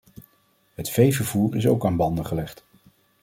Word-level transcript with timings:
Het 0.73 0.89
veevervoer 0.89 1.55
is 1.55 1.67
ook 1.67 1.85
aan 1.85 1.95
banden 1.95 2.25
gelegd. 2.25 2.63